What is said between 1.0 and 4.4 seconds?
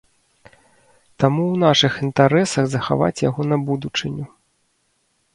Таму ў нашых інтарэсах захаваць яго на будучыню.